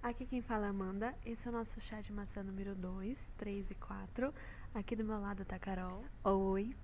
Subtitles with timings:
[0.00, 1.12] Aqui quem fala é Amanda.
[1.26, 4.32] Esse é o nosso chá de maçã número 2, 3 e 4.
[4.72, 6.04] Aqui do meu lado tá a Carol.
[6.22, 6.74] Oi.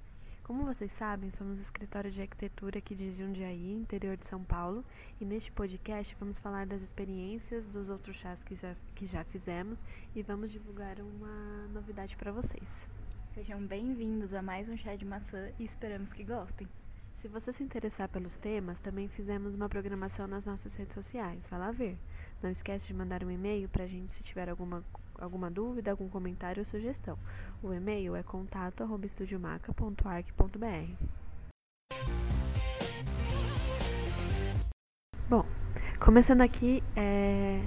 [0.43, 4.85] Como vocês sabem, somos escritório de arquitetura aqui de Jundiaí, interior de São Paulo,
[5.21, 9.82] e neste podcast vamos falar das experiências dos outros chás que já, que já fizemos
[10.14, 12.86] e vamos divulgar uma novidade para vocês.
[13.32, 16.68] Sejam bem-vindos a mais um chá de maçã e esperamos que gostem.
[17.25, 21.46] Se você se interessar pelos temas, também fizemos uma programação nas nossas redes sociais.
[21.46, 21.96] Vai lá ver.
[22.43, 24.82] Não esquece de mandar um e-mail para a gente se tiver alguma,
[25.18, 27.18] alguma dúvida, algum comentário ou sugestão.
[27.62, 30.94] O e-mail é contato@estudiomaca.arc.br.
[35.28, 35.44] Bom,
[35.98, 37.62] começando aqui, é,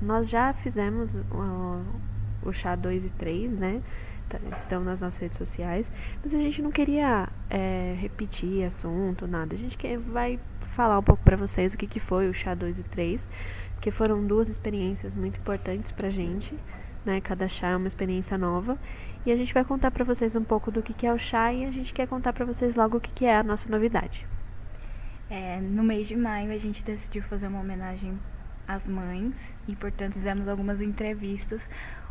[0.00, 3.82] nós já fizemos o, o chá 2 e 3, né?
[4.28, 5.90] Tá, estão nas nossas redes sociais,
[6.22, 9.54] mas a gente não queria é, repetir assunto, nada.
[9.54, 10.38] A gente quer, vai
[10.72, 13.28] falar um pouco para vocês o que, que foi o chá 2 e 3
[13.82, 16.56] porque foram duas experiências muito importantes pra gente,
[17.04, 17.20] né?
[17.20, 18.78] Cada chá é uma experiência nova.
[19.26, 21.52] E a gente vai contar para vocês um pouco do que, que é o chá
[21.52, 24.24] e a gente quer contar para vocês logo o que, que é a nossa novidade.
[25.28, 28.16] É, no mês de maio a gente decidiu fazer uma homenagem
[28.68, 29.34] às mães
[29.66, 31.68] e, portanto, fizemos algumas entrevistas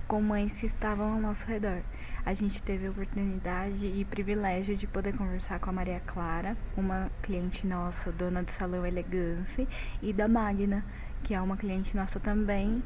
[0.10, 1.84] com mães que estavam ao nosso redor.
[2.26, 7.10] A gente teve a oportunidade e privilégio de poder conversar com a Maria Clara, uma
[7.22, 9.66] cliente nossa, dona do Salão Elegância,
[10.02, 10.84] e da Magna,
[11.24, 12.84] que é uma cliente nossa também,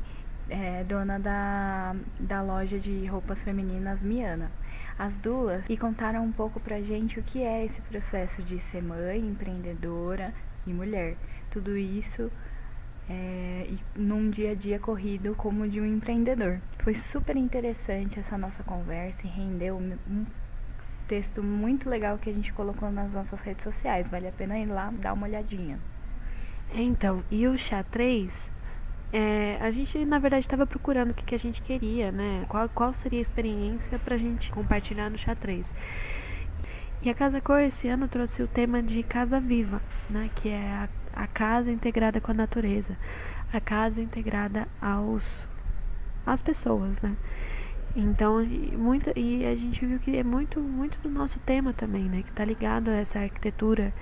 [0.49, 4.51] é, dona da, da loja de roupas femininas Miana.
[4.97, 8.81] As duas e contaram um pouco pra gente o que é esse processo de ser
[8.81, 10.33] mãe, empreendedora
[10.65, 11.17] e mulher.
[11.51, 12.31] Tudo isso
[13.09, 16.59] é, num dia a dia corrido como de um empreendedor.
[16.79, 20.25] Foi super interessante essa nossa conversa e rendeu um
[21.07, 24.09] texto muito legal que a gente colocou nas nossas redes sociais.
[24.09, 25.79] Vale a pena ir lá dar uma olhadinha.
[26.81, 28.51] Então, e o chá 3,
[29.13, 32.45] é, a gente na verdade estava procurando o que, que a gente queria, né?
[32.49, 35.73] Qual, qual seria a experiência para a gente compartilhar no chá 3.
[37.01, 40.29] E a Casa Cor esse ano trouxe o tema de Casa Viva, né?
[40.35, 42.97] Que é a, a casa integrada com a natureza,
[43.53, 45.47] a casa integrada aos
[46.25, 47.15] às pessoas, né?
[47.95, 48.45] Então,
[48.77, 52.21] muito, e a gente viu que é muito, muito do nosso tema também, né?
[52.23, 53.93] Que está ligado a essa arquitetura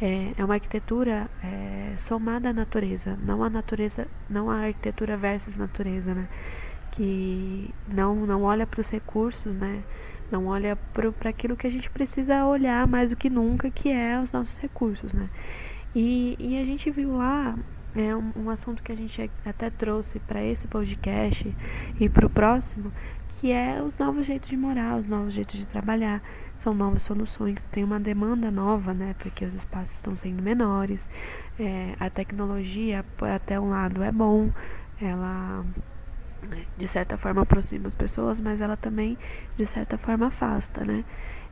[0.00, 5.56] é, é uma arquitetura é, somada à natureza, não a natureza, não a arquitetura versus
[5.56, 6.28] natureza, né?
[6.92, 9.82] Que não, não olha para os recursos, né?
[10.30, 14.20] Não olha para aquilo que a gente precisa olhar mais do que nunca, que é
[14.20, 15.30] os nossos recursos, né?
[15.94, 17.56] E, e a gente viu lá
[17.96, 21.56] é um, um assunto que a gente até trouxe para esse podcast
[21.98, 22.92] e para o próximo,
[23.28, 26.22] que é os novos jeitos de morar, os novos jeitos de trabalhar,
[26.56, 31.08] são novas soluções, tem uma demanda nova, né, porque os espaços estão sendo menores,
[31.58, 34.50] é, a tecnologia, por até um lado, é bom,
[35.00, 35.64] ela
[36.76, 39.18] de certa forma aproxima as pessoas, mas ela também
[39.56, 41.04] de certa forma afasta, né?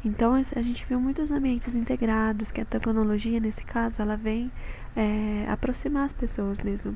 [0.04, 4.52] Então a gente viu muitos ambientes integrados, que a tecnologia nesse caso ela vem
[4.94, 6.94] é, aproximar as pessoas mesmo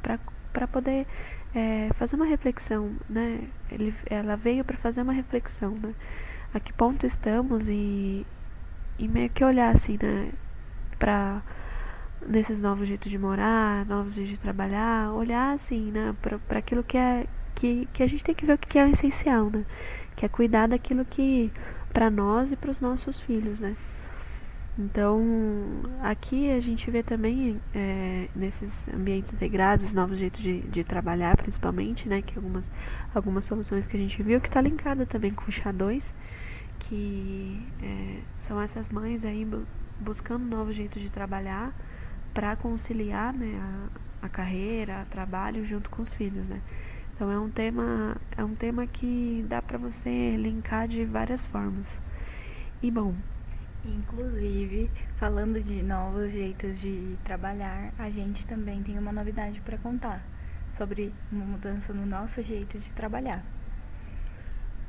[0.53, 1.07] para poder
[1.55, 3.41] é, fazer uma reflexão, né?
[3.71, 5.95] Ele, ela veio para fazer uma reflexão, né?
[6.53, 8.27] A que ponto estamos e,
[8.99, 10.33] e meio que olhar assim, né?
[10.99, 11.43] Para
[12.27, 16.15] nesses novos jeitos de morar, novos jeitos de trabalhar, olhar assim, né?
[16.47, 18.89] Para aquilo que é que, que a gente tem que ver o que é o
[18.89, 19.65] essencial, né?
[20.17, 21.53] Que é cuidar daquilo que
[21.93, 23.77] para nós e para os nossos filhos, né?
[24.79, 25.21] Então,
[26.01, 32.09] aqui a gente vê também é, nesses ambientes integrados, novos jeitos de, de, trabalhar, principalmente,
[32.09, 32.23] né?
[32.23, 32.71] Que algumas,
[33.13, 36.15] algumas soluções que a gente viu que está linkada também com o chá 2,
[36.79, 39.45] que é, são essas mães aí
[39.99, 41.75] buscando novos jeitos de trabalhar
[42.33, 43.59] para conciliar né,
[44.23, 46.61] a, a carreira, o trabalho junto com os filhos, né?
[47.17, 52.01] Então é um tema, é um tema que dá para você linkar de várias formas.
[52.81, 53.13] E bom,
[53.85, 60.23] Inclusive, falando de novos jeitos de trabalhar, a gente também tem uma novidade para contar
[60.73, 63.45] sobre uma mudança no nosso jeito de trabalhar.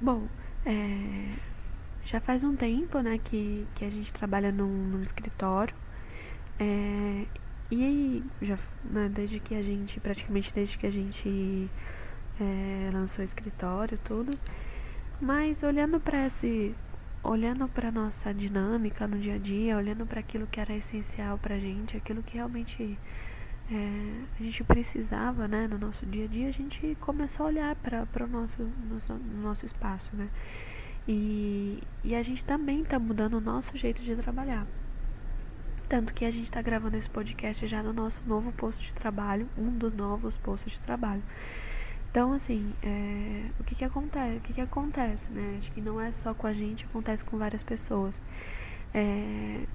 [0.01, 0.27] Bom,
[0.65, 1.35] é,
[2.03, 5.75] já faz um tempo né, que, que a gente trabalha num, num escritório.
[6.59, 7.25] É,
[7.71, 11.69] e já, né, desde que a gente, praticamente desde que a gente
[12.39, 14.37] é, lançou o escritório, tudo.
[15.21, 16.75] Mas olhando para esse
[17.23, 21.55] olhando para nossa dinâmica no dia a dia, olhando para aquilo que era essencial para
[21.55, 22.97] a gente, aquilo que realmente
[23.71, 27.75] é, a gente precisava, né, no nosso dia a dia, a gente começou a olhar
[27.75, 30.29] para o nosso, nosso, nosso espaço, né?
[31.07, 34.65] E, e a gente também está mudando o nosso jeito de trabalhar.
[35.87, 39.49] Tanto que a gente está gravando esse podcast já no nosso novo posto de trabalho,
[39.57, 41.23] um dos novos postos de trabalho.
[42.11, 44.37] Então, assim, é, o que que acontece?
[44.37, 45.57] O que que acontece, né?
[45.59, 48.21] Acho que não é só com a gente, acontece com várias pessoas.
[48.93, 49.65] É,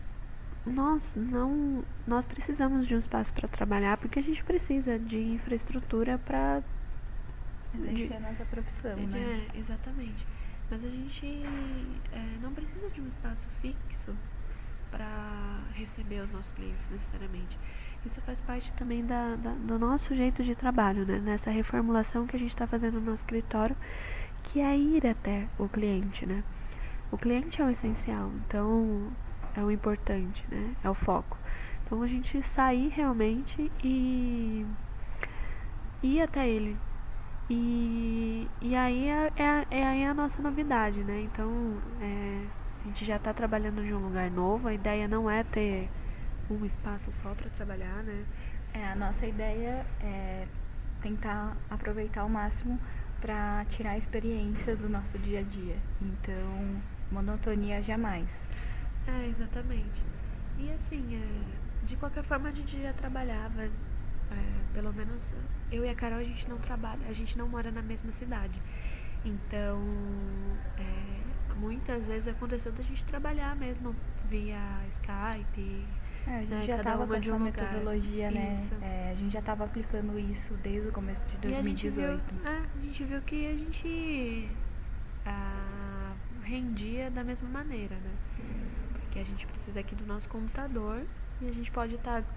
[0.67, 6.19] nós não, nós precisamos de um espaço para trabalhar porque a gente precisa de infraestrutura
[6.19, 6.63] para
[7.75, 9.47] exercer a nossa profissão, né?
[9.55, 10.27] É, exatamente.
[10.71, 11.43] Mas a gente
[12.13, 14.17] é, não precisa de um espaço fixo
[14.91, 17.59] para receber os nossos clientes necessariamente.
[18.05, 21.19] Isso faz parte também da, da, do nosso jeito de trabalho, né?
[21.19, 23.75] Nessa reformulação que a gente está fazendo no nosso escritório,
[24.43, 26.45] que é ir até o cliente, né?
[27.11, 29.11] O cliente é o essencial, então
[29.57, 30.75] é o importante, né?
[30.85, 31.39] É o foco.
[31.85, 34.67] Então a gente sair realmente e
[36.03, 36.77] ir até ele.
[37.49, 41.23] E, e aí é, é, é aí a nossa novidade, né?
[41.23, 41.51] Então
[42.01, 42.45] é,
[42.83, 45.89] a gente já está trabalhando de um lugar novo, a ideia não é ter
[46.51, 48.25] um espaço só para trabalhar, né?
[48.73, 50.47] É, a nossa ideia é
[51.01, 52.81] tentar aproveitar ao máximo
[53.21, 55.77] para tirar experiências do nosso dia a dia.
[56.01, 58.29] Então, monotonia jamais.
[59.07, 60.03] É, exatamente.
[60.59, 63.71] E assim, é, de qualquer forma a gente já trabalhava, é,
[64.73, 65.35] pelo menos
[65.71, 68.61] eu e a Carol a gente não trabalha, a gente não mora na mesma cidade.
[69.25, 69.81] Então,
[70.79, 73.95] é, muitas vezes aconteceu da gente trabalhar mesmo
[74.29, 74.59] via
[74.91, 75.87] Skype,
[76.27, 78.55] é, a gente né, já estava com essa metodologia, né?
[78.81, 81.53] É, a gente já estava aplicando isso desde o começo de 2018.
[81.53, 84.49] A gente viu, é, a gente viu que a gente
[85.27, 88.11] ah, rendia da mesma maneira, né?
[88.93, 91.05] Porque a gente precisa aqui do nosso computador
[91.43, 92.29] e a gente pode estar, tá,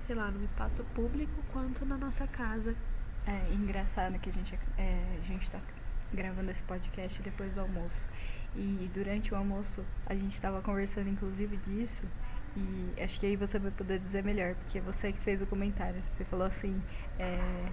[0.00, 2.76] sei lá, num espaço público quanto na nossa casa.
[3.26, 5.60] É engraçado que a gente é, a gente está
[6.12, 8.00] gravando esse podcast depois do almoço.
[8.54, 12.04] E durante o almoço a gente estava conversando inclusive disso
[12.56, 15.46] e acho que aí você vai poder dizer melhor, porque é você que fez o
[15.46, 16.02] comentário.
[16.12, 16.80] Você falou assim:
[17.18, 17.72] é,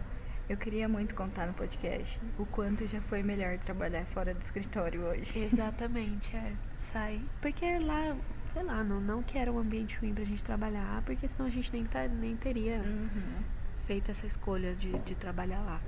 [0.50, 5.02] eu queria muito contar no podcast o quanto já foi melhor trabalhar fora do escritório
[5.02, 5.38] hoje.
[5.38, 6.54] Exatamente, é.
[6.78, 7.22] Sai.
[7.42, 8.16] Porque lá,
[8.50, 11.52] sei lá, não, não que era um ambiente ruim pra gente trabalhar, porque senão a
[11.52, 13.44] gente nem, tá, nem teria uhum.
[13.86, 15.82] feito essa escolha de, de trabalhar lá.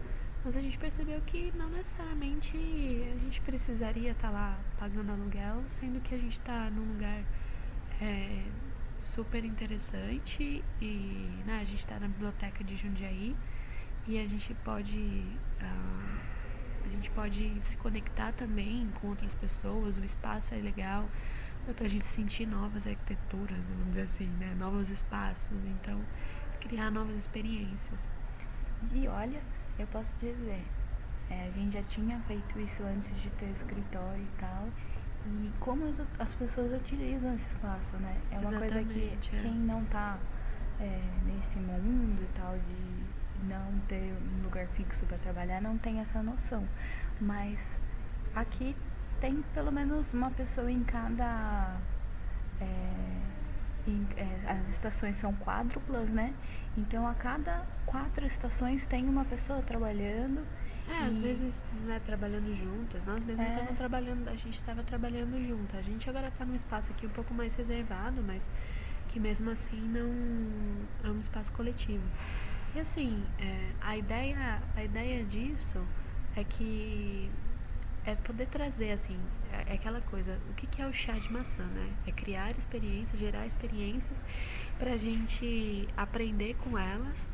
[0.43, 5.63] Mas a gente percebeu que não necessariamente a gente precisaria estar tá lá pagando aluguel,
[5.67, 7.23] sendo que a gente está num lugar.
[7.99, 8.43] É,
[9.01, 13.35] super interessante e né, a gente está na biblioteca de Jundiaí
[14.07, 16.21] e a gente pode uh,
[16.85, 21.09] a gente pode se conectar também com outras pessoas, o espaço é legal,
[21.67, 24.55] dá pra gente sentir novas arquiteturas, vamos dizer assim, né?
[24.57, 26.01] Novos espaços, então
[26.59, 28.11] criar novas experiências.
[28.93, 29.41] E olha,
[29.77, 30.63] eu posso dizer,
[31.29, 34.67] é, a gente já tinha feito isso antes de ter o escritório e tal,
[35.25, 38.17] e como as, as pessoas utilizam esse espaço, né?
[38.31, 39.41] É uma Exatamente, coisa que é.
[39.41, 40.17] quem não tá
[40.79, 45.99] é, nesse mundo e tal de não ter um lugar fixo para trabalhar não tem
[45.99, 46.67] essa noção.
[47.19, 47.59] Mas
[48.35, 48.75] aqui
[49.19, 51.77] tem pelo menos uma pessoa em cada.
[52.59, 53.11] É,
[53.87, 56.33] em, é, as estações são quádruplas, né?
[56.77, 60.45] Então a cada quatro estações tem uma pessoa trabalhando
[60.91, 63.49] é, às vezes, né, trabalhando juntas, nós mesmos é.
[63.51, 65.75] estavam trabalhando, a gente estava trabalhando junto.
[65.77, 68.49] A gente agora está num espaço aqui um pouco mais reservado, mas
[69.07, 70.11] que mesmo assim não
[71.03, 72.03] é um espaço coletivo.
[72.75, 75.85] E assim, é, a ideia, a ideia disso
[76.35, 77.29] é que
[78.05, 79.19] é poder trazer assim,
[79.51, 81.89] é, é aquela coisa, o que, que é o chá de maçã, né?
[82.07, 84.17] É criar experiências, gerar experiências
[84.79, 87.29] para a gente aprender com elas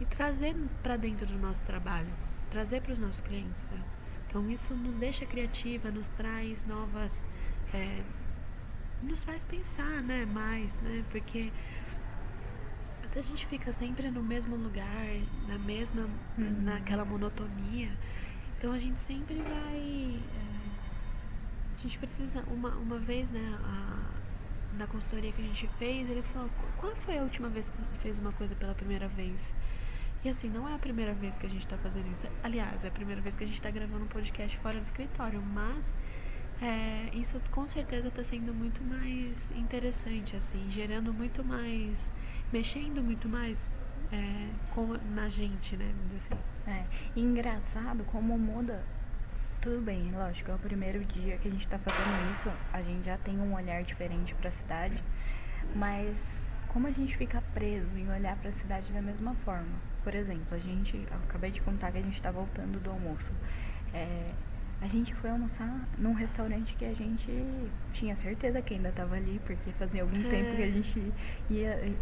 [0.00, 2.12] e trazer para dentro do nosso trabalho
[2.52, 3.64] trazer para os nossos clientes.
[3.64, 3.82] Né?
[4.28, 7.24] Então isso nos deixa criativa, nos traz novas.
[7.72, 8.02] É,
[9.02, 11.04] nos faz pensar né, mais, né?
[11.10, 11.50] Porque
[13.06, 15.06] se a gente fica sempre no mesmo lugar,
[15.48, 16.08] na mesma.
[16.38, 16.62] Uhum.
[16.62, 17.90] naquela monotonia,
[18.56, 20.20] então a gente sempre vai.
[20.20, 22.44] É, a gente precisa.
[22.46, 27.18] Uma, uma vez, né, a, na consultoria que a gente fez, ele falou: qual foi
[27.18, 29.52] a última vez que você fez uma coisa pela primeira vez?
[30.24, 32.26] E assim, não é a primeira vez que a gente está fazendo isso.
[32.42, 35.42] Aliás, é a primeira vez que a gente está gravando um podcast fora do escritório,
[35.42, 35.92] mas
[36.60, 42.12] é, isso com certeza está sendo muito mais interessante, assim, gerando muito mais,
[42.52, 43.74] mexendo muito mais
[44.12, 45.92] é, com, na gente, né?
[46.16, 46.34] Assim.
[46.68, 46.84] É,
[47.16, 48.84] engraçado como muda.
[49.60, 53.06] Tudo bem, lógico, é o primeiro dia que a gente está fazendo isso, a gente
[53.06, 55.02] já tem um olhar diferente para a cidade,
[55.74, 56.41] mas
[56.72, 59.76] como a gente fica preso em olhar para a cidade da mesma forma?
[60.02, 63.30] Por exemplo, a gente, acabei de contar que a gente está voltando do almoço.
[63.92, 64.30] É,
[64.80, 67.30] a gente foi almoçar num restaurante que a gente
[67.92, 70.30] tinha certeza que ainda estava ali, porque fazia algum é.
[70.30, 71.12] tempo que a gente
[71.50, 71.94] ia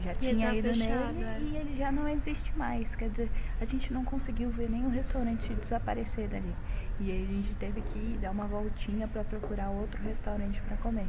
[0.00, 1.40] já tinha ido fechado, nele é.
[1.40, 2.94] e ele já não existe mais.
[2.94, 6.54] Quer dizer, a gente não conseguiu ver nenhum restaurante desaparecer dali.
[6.98, 11.06] E aí a gente teve que dar uma voltinha para procurar outro restaurante para comer.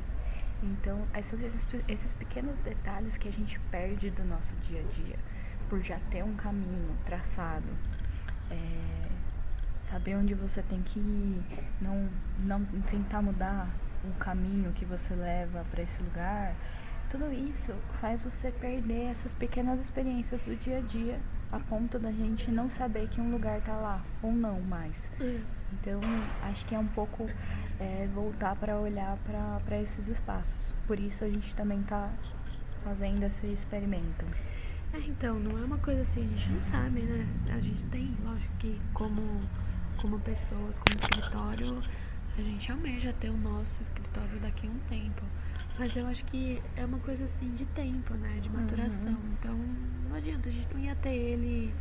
[0.63, 5.19] Então, esses, esses, pequenos detalhes que a gente perde do nosso dia a dia,
[5.69, 7.67] por já ter um caminho traçado,
[8.49, 9.09] é,
[9.81, 11.43] saber onde você tem que ir,
[11.81, 12.07] não,
[12.39, 13.67] não tentar mudar
[14.05, 16.55] o caminho que você leva para esse lugar,
[17.09, 21.19] tudo isso faz você perder essas pequenas experiências do dia a dia,
[21.51, 25.09] a ponto da gente não saber que um lugar tá lá ou não mais.
[25.73, 25.99] Então,
[26.43, 27.27] acho que é um pouco
[27.83, 29.17] é, voltar para olhar
[29.65, 30.73] para esses espaços.
[30.87, 32.09] Por isso a gente também está
[32.83, 34.25] fazendo esse experimento.
[34.93, 37.27] É, então, não é uma coisa assim, a gente não sabe, né?
[37.49, 39.41] A gente tem, lógico que como,
[39.97, 41.81] como pessoas, como escritório,
[42.37, 45.23] a gente almeja ter o nosso escritório daqui a um tempo.
[45.77, 48.39] Mas eu acho que é uma coisa assim de tempo, né?
[48.39, 49.17] De maturação.
[49.39, 49.57] Então
[50.07, 51.73] não adianta, a gente não ia ter ele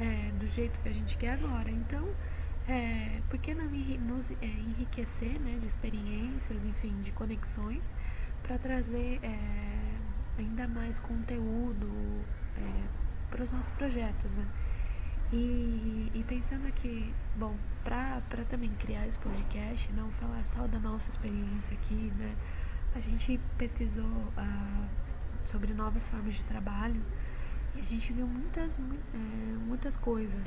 [0.00, 1.70] é, do jeito que a gente quer agora.
[1.70, 2.08] Então,
[2.68, 7.90] é, por que não nos é, enriquecer né, de experiências, enfim, de conexões,
[8.42, 9.96] para trazer é,
[10.38, 11.88] ainda mais conteúdo
[13.30, 14.46] para os nossos projetos, né?
[15.32, 21.10] E, e pensando aqui, bom, para também criar esse podcast, não falar só da nossa
[21.10, 22.34] experiência aqui, né?
[22.94, 24.88] A gente pesquisou ah,
[25.44, 27.02] sobre novas formas de trabalho
[27.76, 29.18] e a gente viu muitas, mui- é,
[29.66, 30.42] muitas coisas.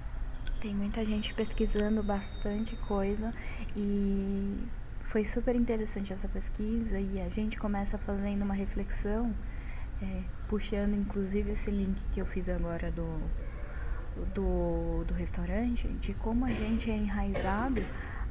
[0.62, 3.34] Tem muita gente pesquisando bastante coisa
[3.76, 4.60] e
[5.02, 9.34] foi super interessante essa pesquisa e a gente começa fazendo uma reflexão,
[10.00, 13.20] é, puxando inclusive esse link que eu fiz agora do,
[14.36, 17.84] do, do restaurante, de como a gente é enraizado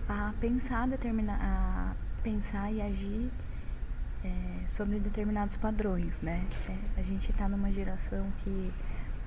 [0.09, 3.29] a pensar, determina, a pensar e agir
[4.25, 6.47] é, sobre determinados padrões, né?
[6.69, 8.73] É, a gente está numa geração que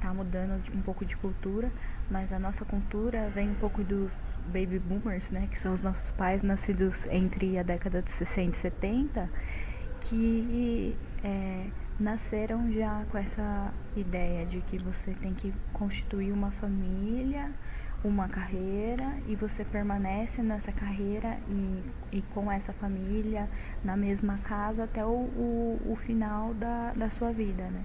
[0.04, 1.72] está mudando um pouco de cultura,
[2.14, 4.14] mas a nossa cultura vem um pouco dos
[4.46, 5.48] baby boomers, né?
[5.50, 9.30] Que são os nossos pais nascidos entre a década de 60 e 70,
[10.00, 11.66] que é,
[12.00, 17.52] nasceram já com essa ideia de que você tem que constituir uma família,
[18.04, 23.50] uma carreira e você permanece nessa carreira e, e com essa família
[23.84, 27.84] na mesma casa até o, o, o final da, da sua vida, né?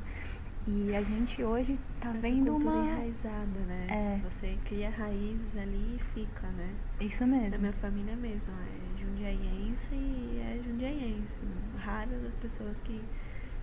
[0.70, 2.84] E a gente hoje tá Essa vendo cultura uma.
[2.86, 3.86] enraizada, né?
[3.88, 4.20] É.
[4.28, 6.68] Você cria raízes ali e fica, né?
[7.00, 7.58] Isso Da mesmo.
[7.60, 11.40] minha família mesmo, é jundiaiense e é jundiaiense.
[11.78, 13.00] Raras as pessoas que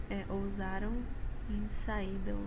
[0.09, 0.93] é, ousaram
[1.47, 2.43] em sair do,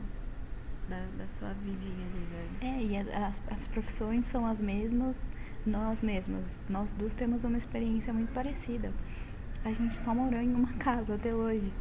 [0.88, 2.48] da, da sua vidinha ali, né?
[2.60, 5.22] É, e as, as profissões são as mesmas,
[5.64, 6.60] nós mesmas.
[6.68, 8.92] Nós duas temos uma experiência muito parecida.
[9.64, 11.72] A gente só morou em uma casa até hoje.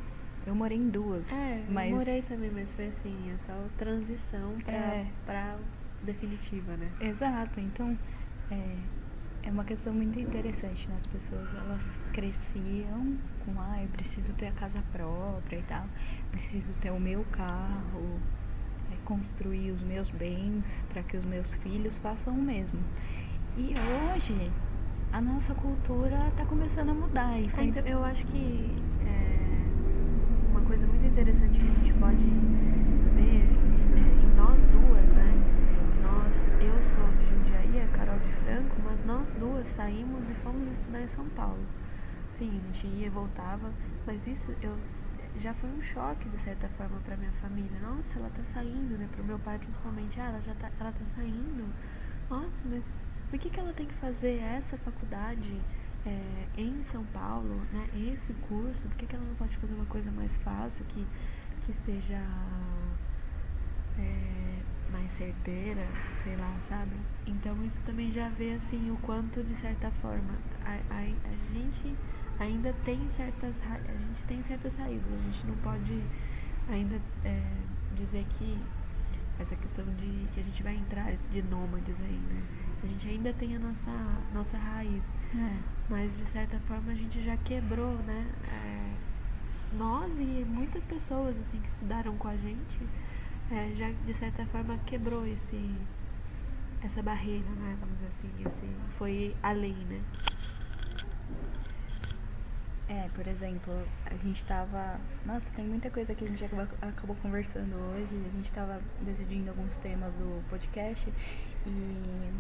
[0.48, 1.30] Eu morei em duas.
[1.32, 5.06] É, mas eu morei também, mas foi assim, é só transição pra, É.
[5.26, 5.58] pra
[6.04, 6.90] definitiva, né?
[7.02, 7.98] Exato, então
[8.50, 8.76] é,
[9.44, 10.96] é uma questão muito interessante, né?
[10.96, 11.82] As pessoas elas
[12.14, 15.86] cresciam com, ah, eu preciso ter a casa própria e tal,
[16.32, 18.18] preciso ter o meu carro,
[18.92, 20.64] é, construir os meus bens
[20.94, 22.80] para que os meus filhos façam o mesmo.
[23.58, 23.74] E
[24.16, 24.50] hoje
[25.12, 28.74] a nossa cultura está começando a mudar e foi então, eu acho que
[29.06, 29.67] é,
[31.20, 32.28] interessante que a gente pode
[33.16, 35.34] ver é, em nós duas, né?
[36.04, 40.72] Nós, eu sou de Jundiaí, a Carol de Franco, mas nós duas saímos e fomos
[40.74, 41.66] estudar em São Paulo.
[42.30, 43.74] Sim, a gente ia e voltava,
[44.06, 44.78] mas isso eu
[45.40, 47.80] já foi um choque de certa forma para minha família.
[47.82, 49.10] Nossa, ela tá saindo, né?
[49.12, 51.66] Pro meu pai principalmente, ah, ela já tá, ela tá saindo.
[52.30, 52.96] Nossa, mas
[53.32, 55.60] por que, que ela tem que fazer essa faculdade
[56.08, 57.88] é, em São Paulo, né?
[58.12, 61.06] Esse curso, por que, que ela não pode fazer uma coisa mais fácil, que,
[61.62, 62.22] que seja
[64.00, 64.60] é,
[64.92, 65.86] mais certeira,
[66.24, 66.96] sei lá, sabe?
[67.26, 70.34] Então isso também já vê assim o quanto de certa forma
[70.64, 71.96] a, a, a gente
[72.40, 76.02] ainda tem certas a gente tem certas raízes, a gente não pode
[76.70, 77.42] ainda é,
[77.96, 78.58] dizer que
[79.40, 82.44] essa questão de que a gente vai entrar de nômades aí, né?
[82.84, 83.92] A gente ainda tem a nossa
[84.34, 85.58] nossa raiz, É.
[85.90, 88.28] mas de certa forma a gente já quebrou, né?
[88.52, 92.80] É, nós e muitas pessoas assim que estudaram com a gente
[93.52, 95.76] é, já de certa forma quebrou esse
[96.82, 97.76] essa barreira, né?
[97.80, 98.66] Vamos dizer assim, esse
[98.98, 100.02] foi além, né?
[102.90, 103.74] É, por exemplo,
[104.06, 104.98] a gente tava.
[105.26, 108.16] Nossa, tem muita coisa que a gente acabou, acabou conversando hoje.
[108.16, 111.12] A gente tava decidindo alguns temas do podcast
[111.66, 112.32] e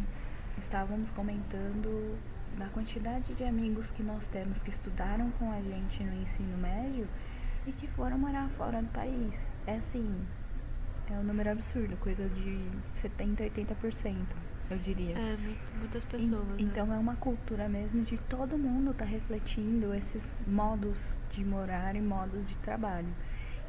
[0.60, 2.18] estávamos comentando
[2.58, 7.08] da quantidade de amigos que nós temos que estudaram com a gente no ensino médio
[7.66, 9.34] e que foram morar fora do país.
[9.68, 10.26] é assim,
[11.10, 12.60] é um número absurdo, coisa de
[12.94, 14.16] 70, 80%,
[14.70, 15.18] eu diria.
[15.18, 15.38] É,
[15.78, 16.48] muitas pessoas.
[16.58, 16.70] E, né?
[16.70, 22.02] Então é uma cultura mesmo de todo mundo tá refletindo esses modos de morar e
[22.02, 23.14] modos de trabalho.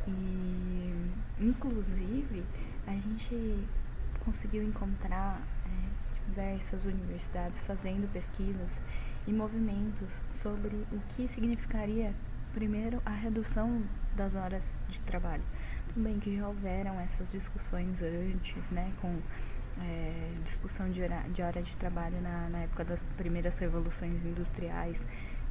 [0.07, 2.45] E inclusive
[2.87, 3.65] a gente
[4.25, 8.81] conseguiu encontrar é, diversas universidades fazendo pesquisas
[9.27, 10.09] e movimentos
[10.43, 12.15] sobre o que significaria
[12.53, 13.83] primeiro a redução
[14.17, 15.43] das horas de trabalho.
[15.97, 19.19] Bem que já houveram essas discussões antes, né, com
[19.81, 25.07] é, discussão de hora, de hora de trabalho na, na época das primeiras revoluções industriais,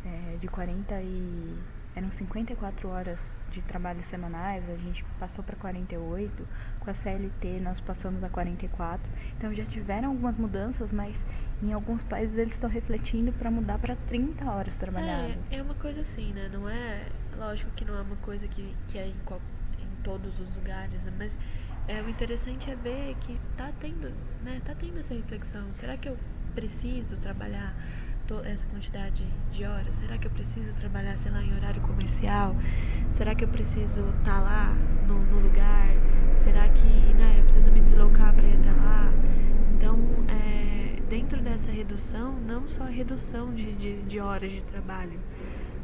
[0.06, 1.60] é, de 40 e
[1.96, 6.48] eram 54 horas de trabalho semanais, a gente passou para 48,
[6.88, 9.12] com a CLT nós passamos a 44.
[9.38, 11.16] Então já tiveram algumas mudanças, mas
[11.62, 15.36] em alguns países eles estão refletindo para mudar para 30 horas trabalhadas.
[15.52, 16.50] É, é uma coisa assim, né?
[16.52, 19.58] Não é, lógico que não é uma coisa que, que é em qualquer
[20.04, 21.38] todos os lugares, mas
[21.86, 24.10] é, o interessante é ver que tá tendo,
[24.42, 25.68] né, tá tendo essa reflexão.
[25.74, 26.18] Será que eu
[26.56, 27.76] preciso trabalhar
[28.46, 29.96] essa quantidade de horas?
[29.96, 32.56] Será que eu preciso trabalhar, sei lá, em horário comercial?
[33.12, 34.74] Será que eu preciso estar tá lá
[35.08, 35.90] no, no, lugar?
[36.36, 39.12] Será que né, eu preciso me deslocar para ir até lá?
[39.76, 45.20] Então, é, dentro dessa redução, não só a redução de, de, de horas de trabalho,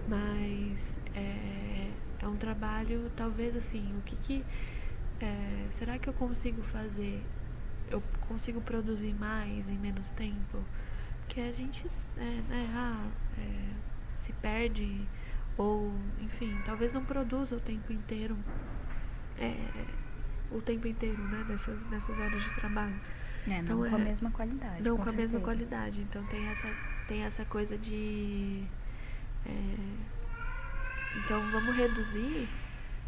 [0.08, 4.46] mas é, é um trabalho, talvez assim, o que que.
[5.20, 7.24] É, será que eu consigo fazer?
[7.90, 10.60] Eu consigo produzir mais em menos tempo?
[11.34, 11.84] Porque a gente
[12.16, 13.08] é, né, ah,
[13.40, 13.74] é,
[14.14, 15.02] se perde,
[15.58, 18.38] ou, enfim, talvez não produza o tempo inteiro.
[19.40, 19.56] É,
[20.52, 23.02] o tempo inteiro, né, dessas, dessas horas de trabalho.
[23.50, 24.84] É, então, não com a é, mesma qualidade.
[24.84, 26.02] Não com, com a mesma qualidade.
[26.02, 26.68] Então tem essa,
[27.08, 28.64] tem essa coisa de.
[29.48, 29.76] É,
[31.18, 32.48] então vamos reduzir,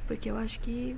[0.07, 0.97] porque eu acho que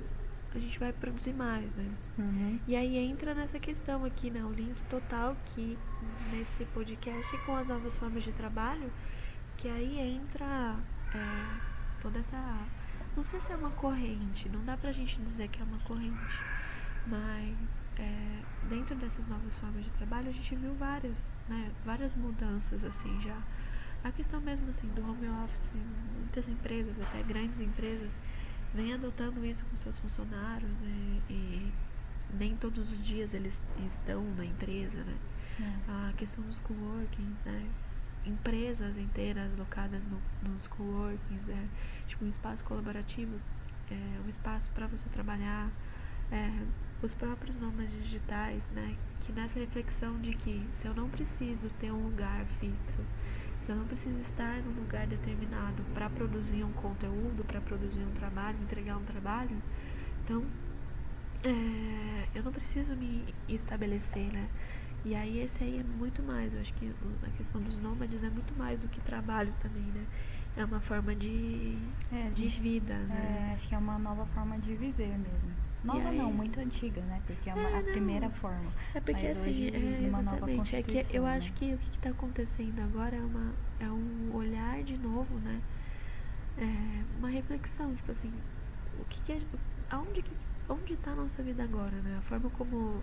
[0.54, 1.90] a gente vai produzir mais, né?
[2.18, 2.58] Uhum.
[2.66, 4.42] E aí entra nessa questão aqui, né?
[4.44, 5.78] O link total que
[6.32, 8.90] nesse podcast com as novas formas de trabalho,
[9.56, 10.76] que aí entra
[11.14, 11.60] é,
[12.00, 12.38] toda essa.
[13.16, 16.40] Não sei se é uma corrente, não dá pra gente dizer que é uma corrente,
[17.06, 21.72] mas é, dentro dessas novas formas de trabalho a gente viu várias, né?
[21.84, 23.36] Várias mudanças assim já
[24.04, 25.72] a questão mesmo assim do home office,
[26.16, 28.16] muitas empresas, até grandes empresas,
[28.74, 31.72] vêm adotando isso com seus funcionários né, e
[32.34, 35.16] nem todos os dias eles estão na empresa, né?
[35.60, 35.90] É.
[35.90, 37.68] A questão dos coworkings, né?
[38.26, 41.66] Empresas inteiras locadas no, nos coworkings, é
[42.06, 43.40] tipo um espaço colaborativo,
[43.90, 45.70] é um espaço para você trabalhar,
[46.30, 46.50] é,
[47.02, 48.96] os próprios nomes digitais, né?
[49.20, 52.98] Que nessa reflexão de que se eu não preciso ter um lugar fixo,
[53.68, 58.12] se eu não preciso estar num lugar determinado para produzir um conteúdo, para produzir um
[58.12, 59.54] trabalho, entregar um trabalho,
[60.24, 60.42] então
[61.44, 64.48] é, eu não preciso me estabelecer, né?
[65.04, 66.90] E aí esse aí é muito mais, eu acho que
[67.22, 70.06] a questão dos nômades é muito mais do que trabalho também, né?
[70.56, 71.76] É uma forma de,
[72.10, 73.50] é, de vida, né?
[73.50, 75.67] É, acho que é uma nova forma de viver mesmo.
[75.84, 77.22] Nova aí, não, muito antiga, né?
[77.26, 78.70] Porque é, uma, é a primeira forma.
[78.94, 80.76] É porque Mas assim, é, exatamente.
[80.76, 81.36] é que eu né?
[81.36, 85.60] acho que o que está acontecendo agora é, uma, é um olhar de novo, né?
[86.56, 88.32] É uma reflexão, tipo assim,
[89.00, 89.38] o que, que é,
[89.90, 90.32] aonde que
[90.68, 92.16] onde está a nossa vida agora, né?
[92.18, 93.02] A forma como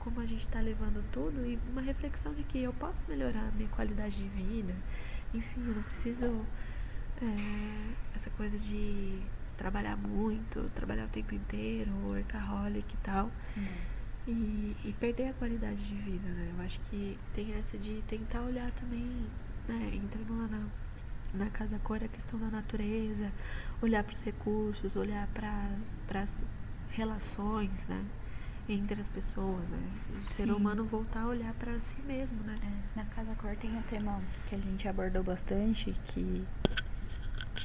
[0.00, 3.52] como a gente está levando tudo e uma reflexão de que eu posso melhorar a
[3.52, 4.74] minha qualidade de vida.
[5.32, 6.44] Enfim, eu não preciso
[7.20, 9.20] é, essa coisa de
[9.60, 13.30] trabalhar muito, trabalhar o tempo inteiro, workaholic e tal.
[13.54, 13.90] Uhum.
[14.26, 16.50] E, e, perder a qualidade de vida, né?
[16.56, 19.06] Eu acho que tem essa de tentar olhar também,
[19.68, 19.90] né?
[19.92, 23.30] Entrando lá na, na Casa Cor, a questão da natureza,
[23.82, 26.40] olhar para os recursos, olhar para as
[26.90, 28.02] relações, né?
[28.66, 29.90] Entre as pessoas, né?
[30.24, 32.58] O ser humano voltar a olhar para si mesmo, né?
[32.62, 36.46] É, na Casa Cor tem um tema que a gente abordou bastante, que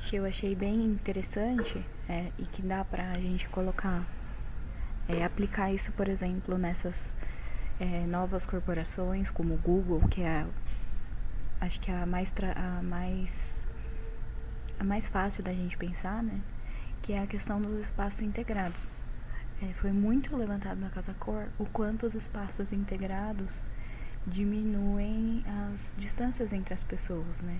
[0.03, 4.03] que eu achei bem interessante é, e que dá pra gente colocar,
[5.07, 7.15] é, aplicar isso, por exemplo, nessas
[7.79, 10.45] é, novas corporações como o Google, que é
[11.59, 13.65] acho que é a mais, a mais
[14.79, 16.41] a mais fácil da gente pensar, né?
[17.01, 18.87] Que é a questão dos espaços integrados.
[19.61, 23.63] É, foi muito levantado na Casa Cor o quanto os espaços integrados
[24.27, 27.59] diminuem as distâncias entre as pessoas, né?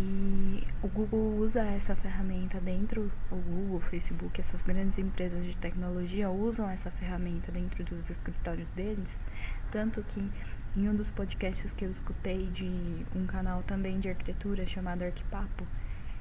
[0.00, 5.54] E o Google usa essa ferramenta dentro, o Google, o Facebook, essas grandes empresas de
[5.56, 9.18] tecnologia usam essa ferramenta dentro dos escritórios deles,
[9.70, 10.30] tanto que
[10.74, 12.64] em um dos podcasts que eu escutei de
[13.14, 15.66] um canal também de arquitetura chamado Arquipapo,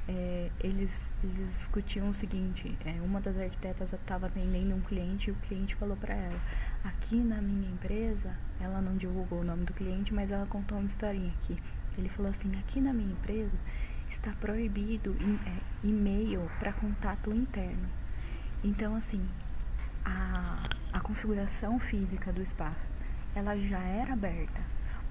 [0.07, 5.31] é, eles, eles discutiam o seguinte: é, uma das arquitetas estava atendendo um cliente e
[5.31, 6.39] o cliente falou para ela:
[6.83, 10.87] aqui na minha empresa, ela não divulgou o nome do cliente, mas ela contou uma
[10.87, 11.57] historinha aqui.
[11.97, 13.57] Ele falou assim: aqui na minha empresa
[14.09, 15.15] está proibido
[15.47, 17.89] é, e-mail para contato interno.
[18.63, 19.25] Então, assim,
[20.05, 20.55] a,
[20.93, 22.89] a configuração física do espaço
[23.33, 24.61] ela já era aberta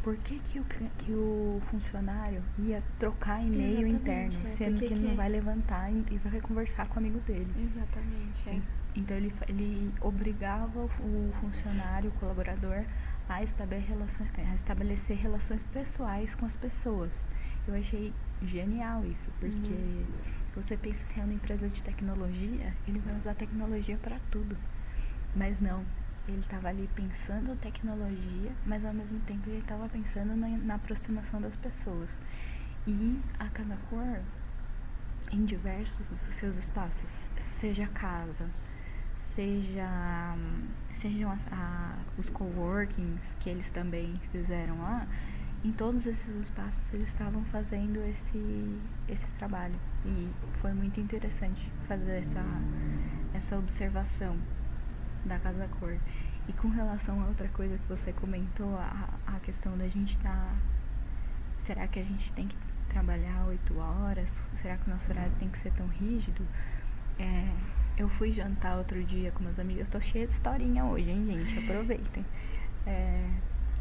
[0.02, 0.64] por que, que, o,
[0.98, 5.92] que o funcionário ia trocar e-mail interno, é, sendo que, que ele não vai levantar
[5.92, 7.52] e, e vai conversar com o amigo dele?
[7.58, 8.48] Exatamente.
[8.48, 8.60] É.
[8.96, 12.84] Então ele, ele obrigava o, o funcionário, o colaborador,
[13.30, 17.24] a estabelecer relações, a estabelecer relações pessoais com as pessoas.
[17.66, 18.12] Eu achei
[18.42, 20.06] genial isso, porque uhum.
[20.54, 24.56] você pensa se é uma empresa de tecnologia, ele vai usar tecnologia para tudo.
[25.36, 25.84] Mas não,
[26.26, 31.40] ele estava ali pensando tecnologia, mas ao mesmo tempo ele estava pensando na, na, aproximação
[31.40, 32.10] das pessoas.
[32.86, 34.20] E a Casa Cor,
[35.30, 38.48] em diversos dos seus espaços, seja casa,
[39.34, 40.36] seja
[40.94, 45.06] sejam as, a, os coworkings que eles também fizeram lá,
[45.64, 49.74] em todos esses espaços eles estavam fazendo esse, esse trabalho.
[50.04, 52.44] E foi muito interessante fazer essa,
[53.34, 54.36] essa observação
[55.24, 55.96] da Casa Cor.
[56.48, 60.34] E com relação a outra coisa que você comentou, a, a questão da gente estar.
[60.34, 60.54] Tá,
[61.60, 62.56] será que a gente tem que
[62.88, 64.42] trabalhar oito horas?
[64.54, 66.46] Será que o nosso horário tem que ser tão rígido?
[67.18, 67.46] É,
[68.00, 69.86] eu fui jantar outro dia com meus amigos.
[69.88, 71.58] Tô cheia de historinha hoje, hein, gente?
[71.58, 72.24] Aproveitem.
[72.86, 73.28] É,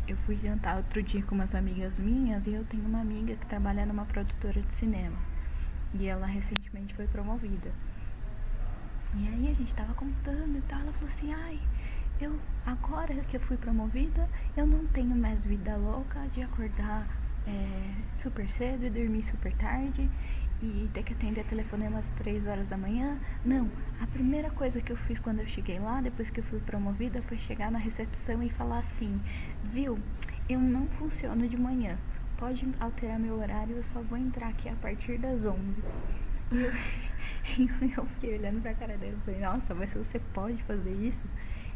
[0.08, 3.45] eu fui jantar outro dia com umas amigas minhas e eu tenho uma amiga que
[3.45, 5.17] trabalha numa produtora de cinema.
[5.93, 7.71] E ela recentemente foi promovida.
[9.15, 10.82] E aí a gente tava contando e tal.
[10.82, 11.60] Ela falou assim: ai,
[12.19, 14.27] eu agora que eu fui promovida,
[14.58, 17.08] eu não tenho mais vida louca de acordar
[17.47, 20.10] é, super cedo e dormir super tarde
[20.61, 23.17] e ter que atender telefonemas três horas da manhã.
[23.45, 23.69] Não,
[24.01, 27.21] a primeira coisa que eu fiz quando eu cheguei lá, depois que eu fui promovida,
[27.21, 29.21] foi chegar na recepção e falar assim:
[29.63, 29.97] viu,
[30.49, 31.97] eu não funciono de manhã.
[32.37, 35.57] Pode alterar meu horário, eu só vou entrar aqui a partir das 11.
[37.57, 40.91] E eu, eu fiquei olhando pra cara dela e falei, nossa, mas você pode fazer
[40.93, 41.23] isso?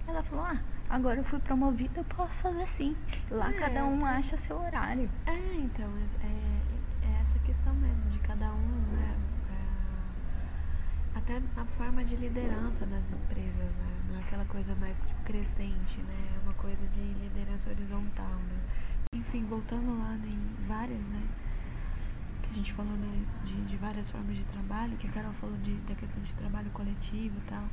[0.07, 2.95] Ela falou, ah, agora eu fui promovida, eu posso fazer sim.
[3.31, 5.09] Lá é, cada um acha seu horário.
[5.25, 5.89] É, então,
[6.21, 9.15] é essa questão mesmo, de cada um, né?
[11.12, 14.03] É, até a forma de liderança das empresas, né?
[14.09, 16.35] Não é aquela coisa mais crescente, né?
[16.35, 18.59] É uma coisa de liderança horizontal, né?
[19.15, 21.23] Enfim, voltando lá em várias, né?
[22.51, 25.73] a gente falou né, de, de várias formas de trabalho, que a Carol falou de,
[25.87, 27.67] da questão de trabalho coletivo e tal.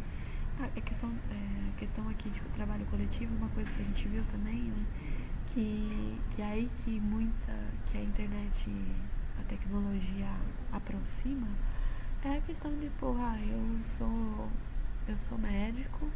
[0.58, 4.08] A, a questão, é, a questão aqui de trabalho coletivo, uma coisa que a gente
[4.08, 4.86] viu também, né?
[5.48, 7.52] Que, que é aí que muita,
[7.90, 8.70] que a internet,
[9.38, 10.30] a tecnologia
[10.72, 11.48] aproxima,
[12.24, 14.48] é a questão de, porra, eu sou,
[15.08, 16.08] eu sou médico,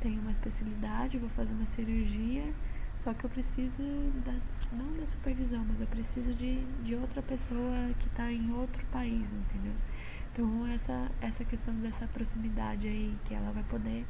[0.00, 2.52] tenho uma especialidade, vou fazer uma cirurgia,
[2.98, 3.82] só que eu preciso
[4.24, 4.34] da,
[4.72, 9.32] não da supervisão, mas eu preciso de, de outra pessoa que está em outro país,
[9.32, 9.74] entendeu?
[10.32, 14.06] Então essa, essa questão dessa proximidade aí, que ela vai poder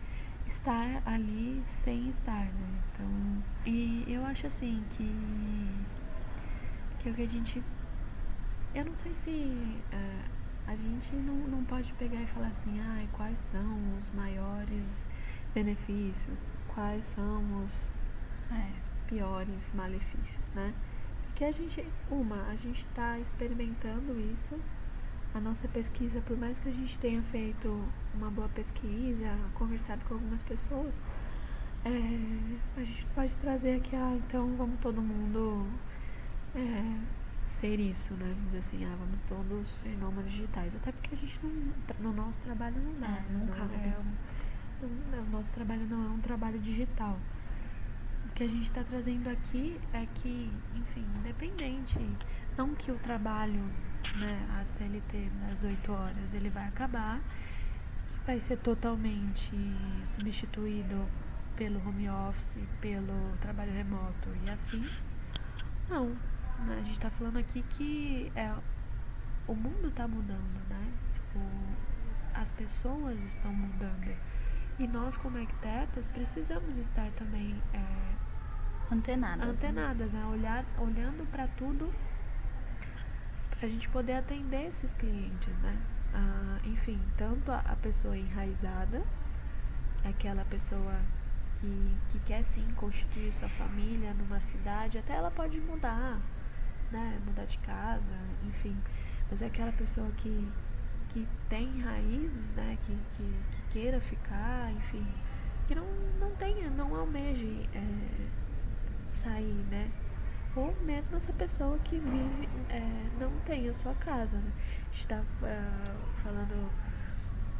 [0.47, 2.83] estar ali sem estar, né?
[2.93, 5.09] Então, e eu acho assim que,
[7.01, 7.63] que o que a gente.
[8.75, 13.05] Eu não sei se uh, a gente não, não pode pegar e falar assim, ah,
[13.13, 15.07] quais são os maiores
[15.55, 17.91] benefícios, quais são os
[18.51, 18.71] é,
[19.07, 20.73] piores malefícios, né?
[21.27, 24.59] Porque a gente, uma, a gente está experimentando isso.
[25.35, 27.83] A nossa pesquisa, por mais que a gente tenha feito
[28.15, 31.03] uma boa pesquisa, conversado com algumas pessoas,
[31.85, 35.67] é, a gente pode trazer aqui, ah, então vamos todo mundo
[36.55, 38.27] é, ser isso, né?
[38.29, 40.75] Vamos dizer assim, ah, vamos todos ser nômades digitais.
[40.77, 43.75] Até porque a gente não, no nosso trabalho não dá, é, não, não cabe.
[43.75, 43.97] É,
[44.83, 47.19] o nosso trabalho não é um trabalho digital
[48.33, 51.99] o que a gente está trazendo aqui é que, enfim, independente,
[52.57, 53.63] não que o trabalho,
[54.17, 57.21] né, a CLT das 8 horas, ele vai acabar,
[58.25, 59.53] vai ser totalmente
[60.07, 61.07] substituído
[61.57, 65.09] pelo home office, pelo trabalho remoto e afins.
[65.91, 66.17] Não,
[66.63, 68.53] né, a gente está falando aqui que é,
[69.47, 70.93] o mundo está mudando, né?
[71.15, 71.41] Tipo,
[72.35, 74.17] as pessoas estão mudando.
[74.79, 79.49] E nós, como arquitetas, precisamos estar também é, antenadas.
[79.49, 80.25] Antenadas, né?
[80.27, 81.93] Olhar, olhando para tudo
[83.63, 85.81] para a gente poder atender esses clientes, né?
[86.13, 89.05] Ah, enfim, tanto a, a, pessoa enraizada,
[90.05, 90.99] aquela pessoa
[91.61, 96.21] que, que quer sim constituir sua família numa cidade, até ela pode mudar,
[96.93, 97.21] né?
[97.27, 98.77] Mudar de casa, enfim.
[99.31, 100.49] mas é aquela pessoa que,
[101.09, 102.79] que tem raízes, né?
[102.87, 105.07] Que, que, que queira ficar, enfim,
[105.67, 105.87] que não,
[106.21, 108.29] não tenha, não almeje é,
[109.11, 109.91] sair, né?
[110.55, 114.53] Ou mesmo essa pessoa que vive, é, não tem a sua casa, né?
[114.91, 116.71] A gente tá uh, falando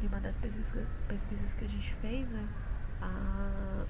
[0.01, 2.47] em uma das pesquisas, que a gente fez, né?
[3.01, 3.85] A,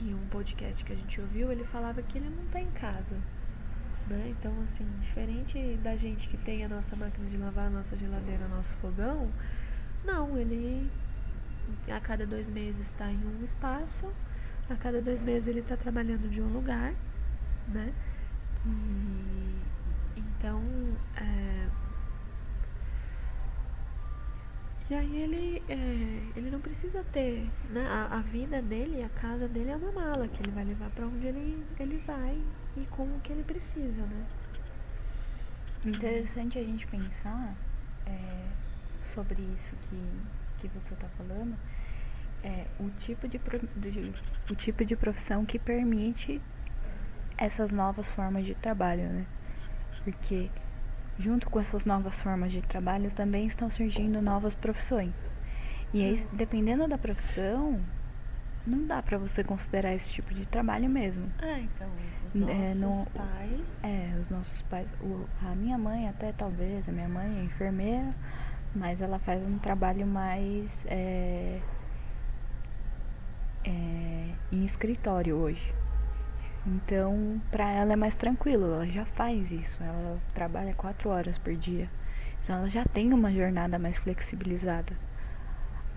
[0.00, 3.16] em um podcast que a gente ouviu, ele falava que ele não tem casa.
[4.08, 4.34] Né?
[4.38, 8.48] Então, assim, diferente da gente que tem a nossa máquina de lavar, a nossa geladeira,
[8.48, 9.30] nosso fogão,
[10.04, 10.90] não, ele
[11.90, 14.10] a cada dois meses está em um espaço,
[14.70, 16.94] a cada dois meses ele está trabalhando de um lugar,
[17.68, 17.92] né?
[20.16, 20.62] Então,
[21.16, 21.67] é,
[24.90, 25.74] e aí ele, é,
[26.38, 27.86] ele não precisa ter, né?
[27.86, 31.06] A, a, vida dele, a casa dele é uma mala que ele vai levar para
[31.06, 32.40] onde ele, ele vai
[32.74, 34.26] e com o que ele precisa, né?
[35.84, 37.54] Interessante a gente pensar
[38.06, 38.46] é,
[39.14, 40.00] sobre isso que,
[40.58, 41.54] que você está falando,
[42.42, 43.38] é o tipo de,
[43.76, 44.14] de,
[44.50, 46.40] o tipo de profissão que permite
[47.36, 49.26] essas novas formas de trabalho, né?
[50.02, 50.50] Porque
[51.18, 55.14] junto com essas novas formas de trabalho também estão surgindo novas profissões.
[55.92, 57.80] E aí, dependendo da profissão,
[58.66, 61.26] não dá para você considerar esse tipo de trabalho mesmo.
[61.40, 61.88] É, então,
[62.26, 63.80] os é, nossos é, não, pais.
[63.82, 64.86] É, os nossos pais.
[65.00, 68.14] O, a minha mãe, até talvez, a minha mãe é enfermeira,
[68.74, 71.60] mas ela faz um trabalho mais é,
[73.64, 75.74] é, em escritório hoje.
[76.66, 79.82] Então, para ela é mais tranquilo, ela já faz isso.
[79.82, 81.88] Ela trabalha quatro horas por dia.
[82.42, 84.92] Então, ela já tem uma jornada mais flexibilizada.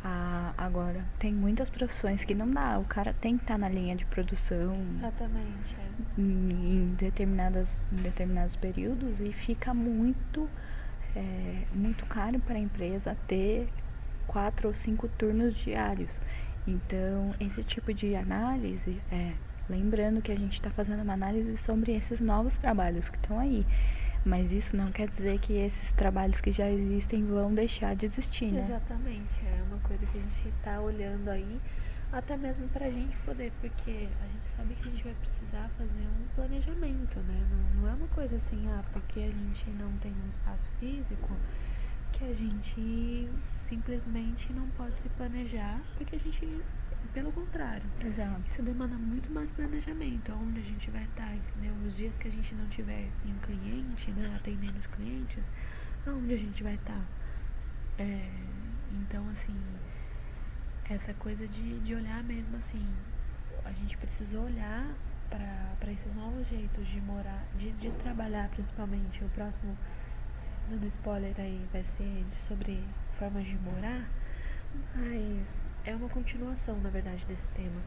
[0.04, 2.80] Ah, agora, tem muitas profissões que não dá.
[2.80, 4.76] O cara tem que estar tá na linha de produção.
[4.97, 5.76] Exatamente.
[5.78, 6.21] É.
[6.21, 10.50] Em, determinadas, em determinados períodos e fica muito,
[11.15, 13.69] é, muito caro para a empresa ter
[14.26, 16.19] quatro ou cinco turnos diários.
[16.67, 19.34] Então, esse tipo de análise é
[19.71, 23.65] Lembrando que a gente está fazendo uma análise sobre esses novos trabalhos que estão aí.
[24.25, 28.51] Mas isso não quer dizer que esses trabalhos que já existem vão deixar de existir,
[28.51, 28.65] né?
[28.65, 29.39] Exatamente.
[29.45, 31.60] É uma coisa que a gente está olhando aí,
[32.12, 35.69] até mesmo para a gente poder, porque a gente sabe que a gente vai precisar
[35.77, 37.47] fazer um planejamento, né?
[37.49, 41.36] Não, não é uma coisa assim, ah, porque a gente não tem um espaço físico,
[42.12, 46.62] que a gente simplesmente não pode se planejar, porque a gente
[47.14, 47.84] pelo contrário.
[48.04, 48.42] Exato.
[48.48, 51.74] Isso demanda muito mais planejamento, onde a gente vai estar, entendeu?
[51.86, 55.52] Os dias que a gente não tiver um cliente, né, atendendo os clientes,
[56.06, 57.04] aonde a gente vai estar.
[57.98, 58.30] É,
[58.92, 59.56] então, assim,
[60.90, 62.86] essa coisa de, de olhar mesmo assim,
[63.64, 64.88] a gente precisou olhar
[65.80, 69.24] para esses novos jeitos de morar, de, de trabalhar principalmente.
[69.24, 69.78] O próximo,
[70.70, 72.84] dando spoiler aí, vai ser sobre
[73.14, 74.10] formas de morar,
[74.96, 77.82] mas é uma continuação, na verdade, desse tema.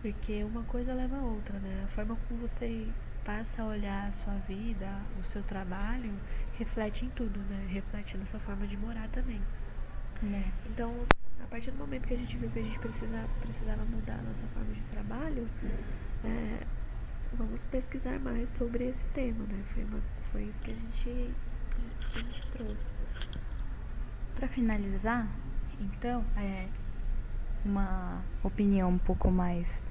[0.00, 1.82] Porque uma coisa leva a outra, né?
[1.84, 2.88] A forma como você
[3.24, 4.88] passa a olhar a sua vida,
[5.20, 6.12] o seu trabalho,
[6.58, 7.66] reflete em tudo, né?
[7.68, 9.40] Reflete na sua forma de morar também.
[10.24, 10.50] É.
[10.66, 10.92] Então,
[11.42, 14.22] a partir do momento que a gente viu que a gente precisa, precisava mudar a
[14.22, 15.48] nossa forma de trabalho,
[16.24, 16.66] é,
[17.34, 19.62] vamos pesquisar mais sobre esse tema, né?
[19.74, 20.00] Foi, uma,
[20.30, 21.34] foi isso que a gente,
[22.12, 22.90] que a gente trouxe.
[24.34, 25.28] Para finalizar,
[25.80, 26.68] então, é,
[27.64, 29.84] uma opinião um pouco mais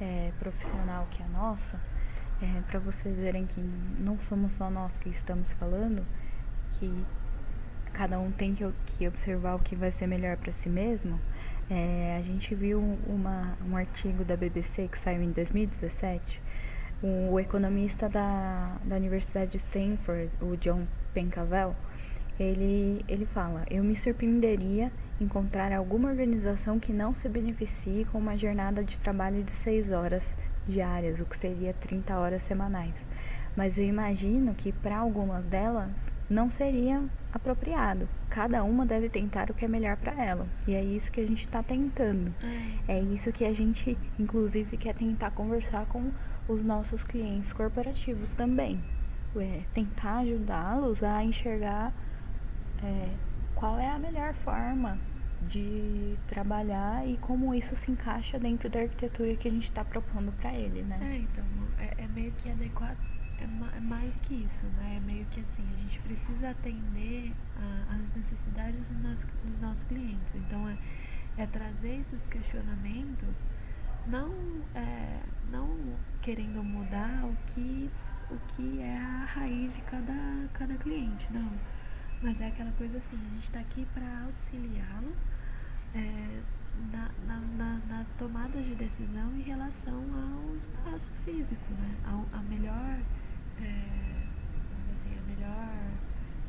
[0.00, 1.80] é, profissional que a nossa,
[2.42, 3.60] é, para vocês verem que
[3.98, 6.04] não somos só nós que estamos falando,
[6.78, 7.04] que
[7.92, 11.20] cada um tem que, que observar o que vai ser melhor para si mesmo.
[11.70, 16.42] É, a gente viu uma, um artigo da BBC que saiu em 2017.
[17.02, 21.74] O, economista da, da Universidade de Stanford, o John Pencavel,
[22.38, 28.36] ele, ele fala: Eu me surpreenderia encontrar alguma organização que não se beneficie com uma
[28.36, 30.34] jornada de trabalho de 6 horas
[30.66, 32.94] diárias, o que seria 30 horas semanais.
[33.56, 38.08] Mas eu imagino que para algumas delas não seria apropriado.
[38.30, 40.46] Cada uma deve tentar o que é melhor para ela.
[40.66, 42.34] E é isso que a gente está tentando.
[42.88, 43.00] É.
[43.00, 46.10] isso que a gente, inclusive, quer tentar conversar com
[46.48, 48.82] os nossos clientes corporativos também.
[49.36, 51.92] É, tentar ajudá-los a enxergar
[52.82, 53.08] é,
[53.62, 54.98] qual é a melhor forma
[55.42, 60.32] de trabalhar e como isso se encaixa dentro da arquitetura que a gente está propondo
[60.32, 60.98] para ele, né?
[61.00, 61.44] É, então,
[61.78, 62.96] é, é meio que adequado,
[63.38, 63.44] é,
[63.76, 64.96] é, mais que isso, né?
[64.96, 67.32] É meio que assim, a gente precisa atender
[67.88, 70.34] às necessidades dos nossos, dos nossos clientes.
[70.34, 70.76] Então, é,
[71.38, 73.46] é trazer esses questionamentos,
[74.08, 74.34] não,
[74.74, 75.20] é,
[75.52, 75.68] não
[76.20, 77.88] querendo mudar o que,
[78.28, 81.48] o que é a raiz de cada, cada cliente, não.
[82.22, 85.12] Mas é aquela coisa assim, a gente está aqui para auxiliá-lo
[85.92, 86.40] é,
[86.92, 91.96] na, na, na, nas tomadas de decisão em relação ao espaço físico, né?
[92.04, 93.00] A, a melhor,
[93.60, 94.26] é,
[94.70, 95.68] vamos assim, a melhor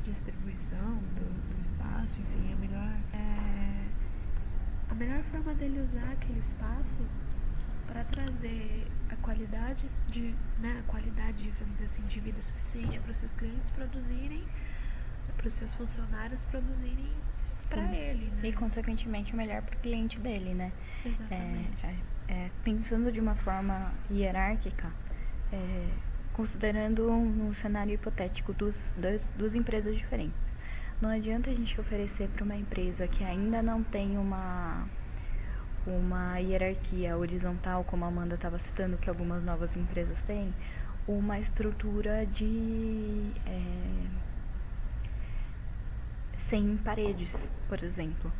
[0.04, 3.88] distribuição do, do espaço, enfim, a melhor, é,
[4.88, 7.00] a melhor forma dele usar aquele espaço
[7.86, 13.10] para trazer a qualidade de, né, a qualidade, vamos dizer assim, de vida suficiente para
[13.10, 14.44] os seus clientes produzirem,
[15.44, 17.12] para os seus funcionários produzirem
[17.68, 18.48] para ele, né?
[18.48, 20.72] E consequentemente melhor para o cliente dele, né?
[21.04, 21.86] Exatamente.
[21.86, 21.94] É,
[22.28, 24.90] é, pensando de uma forma hierárquica,
[25.52, 25.88] é,
[26.32, 30.34] considerando um, um, cenário hipotético dos, das duas empresas diferentes.
[30.98, 34.86] Não adianta a gente oferecer para uma empresa que ainda não tem uma
[35.86, 40.54] uma hierarquia horizontal, como a Amanda estava citando, que algumas novas empresas têm,
[41.06, 44.06] uma estrutura de é,
[46.48, 48.30] sem paredes, por exemplo.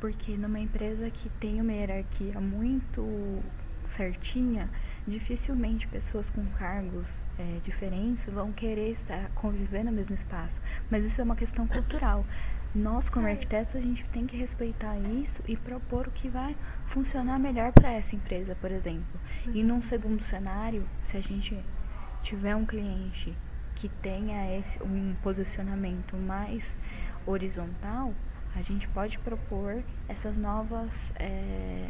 [0.00, 3.42] Porque numa empresa que tem uma hierarquia muito
[3.84, 4.70] certinha,
[5.06, 10.60] dificilmente pessoas com cargos é, diferentes vão querer estar conviver no mesmo espaço.
[10.90, 12.24] Mas isso é uma questão cultural.
[12.74, 17.38] Nós, como arquitetos, a gente tem que respeitar isso e propor o que vai funcionar
[17.38, 19.20] melhor para essa empresa, por exemplo.
[19.52, 21.58] E num segundo cenário, se a gente
[22.22, 23.36] tiver um cliente
[23.74, 26.76] que tenha esse, um posicionamento mais
[27.26, 28.14] horizontal,
[28.54, 31.88] a gente pode propor essas novas é,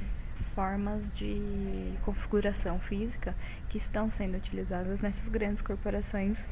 [0.54, 3.34] formas de configuração física
[3.68, 6.46] que estão sendo utilizadas nessas grandes corporações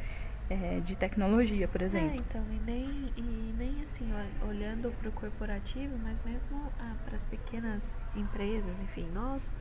[0.49, 2.11] é, de tecnologia, por exemplo.
[2.11, 4.11] É, então, e nem, e nem assim,
[4.49, 9.55] olhando para o corporativo, mas mesmo ah, para as pequenas empresas, enfim, nós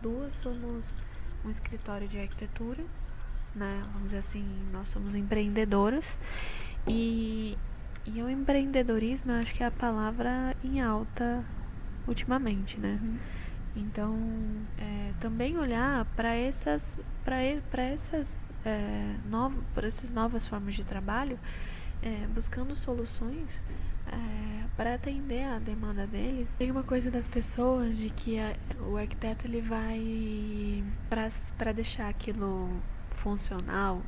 [0.00, 0.84] duas somos
[1.44, 2.84] um escritório de arquitetura,
[3.54, 3.80] né?
[3.86, 6.16] Vamos dizer assim, nós somos empreendedoras
[6.86, 7.58] e,
[8.06, 11.44] e o empreendedorismo eu acho que é a palavra em alta
[12.06, 12.98] ultimamente, né?
[13.02, 13.18] Uhum.
[13.76, 14.16] Então,
[14.78, 21.38] é, também olhar para essas, para essas é, novo, por essas novas formas de trabalho,
[22.02, 23.62] é, buscando soluções
[24.06, 26.48] é, para atender a demanda dele.
[26.56, 28.56] Tem uma coisa das pessoas de que a,
[28.88, 30.82] o arquiteto ele vai
[31.58, 32.70] para deixar aquilo
[33.16, 34.02] funcional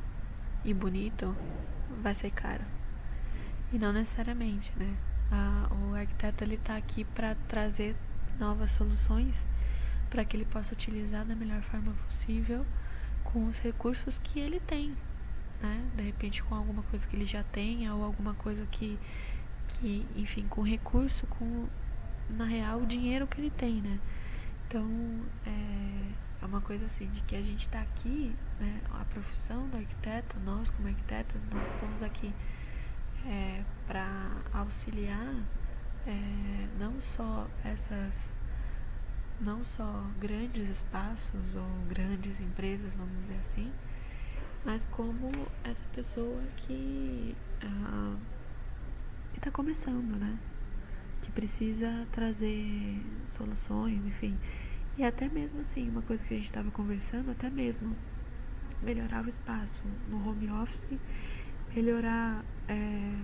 [0.65, 1.35] e bonito,
[2.01, 2.78] vai ser caro.
[3.71, 4.95] E não necessariamente, né?
[5.31, 7.95] A, o arquiteto ele está aqui para trazer
[8.39, 9.45] novas soluções
[10.09, 12.65] para que ele possa utilizar da melhor forma possível
[13.23, 14.95] com os recursos que ele tem,
[15.61, 15.85] né?
[15.95, 18.97] De repente com alguma coisa que ele já tenha ou alguma coisa que,
[19.67, 21.67] que enfim, com recurso, com
[22.29, 23.99] na real o dinheiro que ele tem, né?
[24.67, 24.87] Então
[25.45, 28.81] é, é uma coisa assim de que a gente está aqui, né?
[28.99, 32.33] A profissão do arquiteto, nós como arquitetos, nós estamos aqui
[33.25, 34.07] é, para
[34.53, 35.35] auxiliar
[36.05, 38.33] é, não só essas
[39.41, 43.71] não só grandes espaços ou grandes empresas, vamos dizer assim,
[44.65, 45.31] mas como
[45.63, 48.17] essa pessoa que uh,
[49.37, 50.37] está começando, né?
[51.21, 54.37] Que precisa trazer soluções, enfim.
[54.97, 57.95] E até mesmo assim, uma coisa que a gente estava conversando, até mesmo
[58.83, 60.87] melhorar o espaço no home office,
[61.73, 63.15] melhorar é,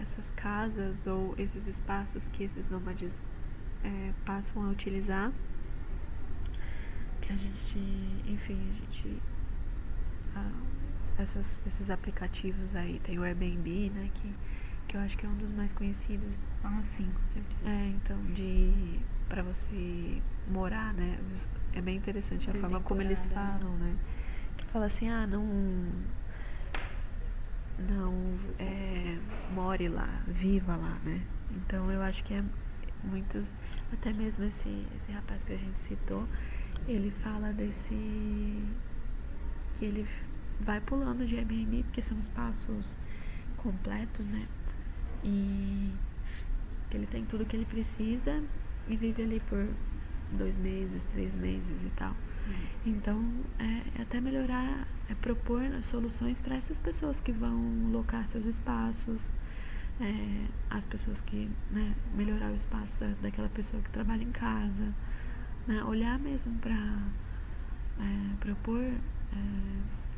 [0.00, 3.30] essas casas ou esses espaços que esses nômades
[3.84, 5.32] é, passam a utilizar.
[7.20, 7.78] Que a gente,
[8.26, 9.22] enfim, a gente.
[11.18, 14.10] essas, esses aplicativos aí, tem o Airbnb, né?
[14.12, 14.34] Que,
[14.88, 16.48] que eu acho que é um dos mais conhecidos.
[16.64, 17.70] Ah, sim, com certeza.
[17.70, 19.00] É, então, de.
[19.28, 21.18] para você morar, né?
[21.72, 23.34] É bem interessante a forma como eles né?
[23.34, 23.96] falam, né?
[24.56, 25.42] Que fala assim, ah, não.
[27.88, 29.18] Não é,
[29.52, 31.22] more lá, viva lá, né?
[31.50, 32.44] Então eu acho que é
[33.04, 33.54] muitos
[33.92, 36.26] até mesmo esse, esse rapaz que a gente citou,
[36.88, 37.94] ele fala desse.
[39.74, 40.06] que ele
[40.60, 42.96] vai pulando de Airbnb, porque são espaços
[43.58, 44.46] completos, né?
[45.24, 45.92] E
[46.90, 48.42] que ele tem tudo que ele precisa
[48.88, 49.68] e vive ali por
[50.32, 52.14] dois meses, três meses e tal.
[52.84, 53.24] Então,
[53.58, 59.34] é, é, até melhorar, é propor soluções para essas pessoas que vão locar seus espaços,
[60.00, 64.92] é, as pessoas que né, melhorar o espaço da, daquela pessoa que trabalha em casa,
[65.66, 66.74] né, olhar mesmo para
[68.00, 69.00] é, propor é,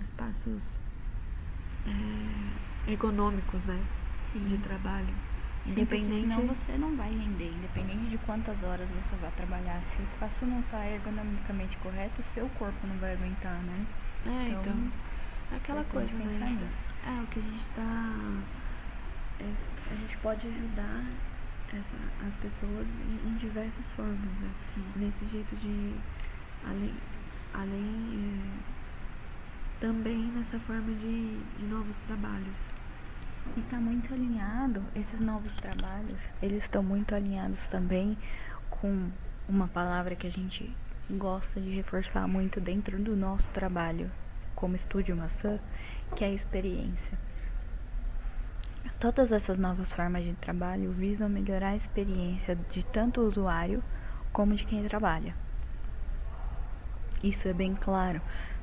[0.01, 0.79] espaços
[1.87, 3.85] é, ergonômicos, né,
[4.33, 4.47] Sim.
[4.47, 5.34] de trabalho.
[5.67, 6.35] Independente.
[6.35, 9.83] Senão você não vai render, independente de quantas horas você vai trabalhar.
[9.83, 13.87] Se o espaço não está ergonomicamente correto, o seu corpo não vai aguentar, né?
[14.27, 14.61] É, então.
[14.61, 14.93] então
[15.57, 16.59] aquela coisa, né?
[16.61, 16.79] nisso.
[17.07, 17.83] É, o que a gente está.
[19.41, 21.05] a gente pode ajudar
[21.73, 21.97] essa,
[22.27, 24.41] as pessoas em, em diversas formas.
[24.41, 24.51] Né?
[24.97, 25.95] Nesse jeito de.
[26.67, 26.95] Além.
[27.55, 28.75] além é,
[29.81, 32.74] também nessa forma de, de novos trabalhos.
[33.57, 38.19] E está muito alinhado, esses novos trabalhos, eles estão muito alinhados também
[38.69, 39.11] com
[39.49, 40.75] uma palavra que a gente
[41.11, 44.11] gosta de reforçar muito dentro do nosso trabalho
[44.55, 45.61] como Estúdio Maçã,
[46.17, 47.19] que é a experiência.
[48.99, 53.85] Todas essas novas formas de trabalho visam melhorar a experiência de tanto o usuário
[54.33, 55.37] como de quem trabalha.
[57.23, 58.21] Isso é bem claro,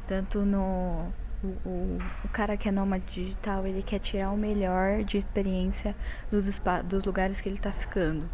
[0.07, 1.13] tanto no
[1.43, 5.95] o, o, cara que é nômade digital, ele quer tirar o melhor de experiência
[6.31, 6.45] dos,
[6.85, 8.29] dos lugares que ele está ficando.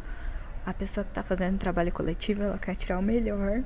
[0.65, 3.63] A pessoa que está fazendo trabalho coletivo, ela quer tirar o melhor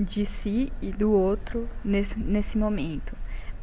[0.00, 3.14] de si e do outro nesse, nesse momento.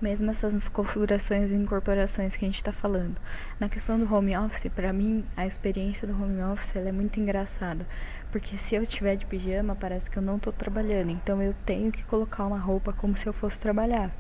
[0.02, 3.18] Mesmo essas configurações e incorporações que a gente está falando.
[3.60, 7.86] Na questão do home office, para mim, a experiência do home office é muito engraçada.
[8.32, 11.10] Porque se eu tiver de pijama, parece que eu não estou trabalhando.
[11.10, 14.12] Então eu tenho que colocar uma roupa como se eu fosse trabalhar.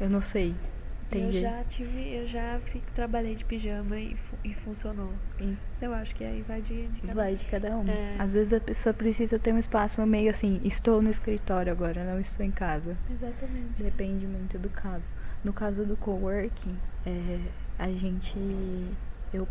[0.00, 0.54] Eu não sei.
[1.12, 5.12] Eu já tive, eu já fico, trabalhei de pijama e, e funcionou.
[5.38, 5.56] Sim.
[5.82, 7.88] Eu acho que aí vai de, de cada Vai de cada um.
[7.88, 8.14] É.
[8.16, 12.20] Às vezes a pessoa precisa ter um espaço meio assim, estou no escritório agora, não
[12.20, 12.96] estou em casa.
[13.10, 13.82] Exatamente.
[13.82, 15.04] Depende muito do caso.
[15.42, 16.76] No caso do coworking,
[17.06, 17.40] é,
[17.78, 18.36] a gente.
[19.32, 19.48] Eu.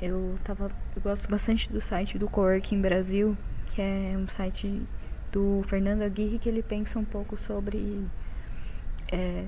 [0.00, 0.70] Eu tava.
[0.96, 3.36] Eu gosto bastante do site do Coworking Brasil,
[3.66, 4.82] que é um site
[5.30, 8.04] do Fernando Aguirre que ele pensa um pouco sobre
[9.12, 9.44] é,